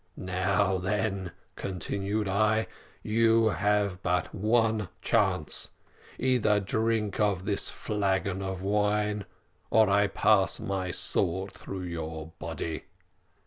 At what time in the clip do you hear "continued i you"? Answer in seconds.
1.55-3.53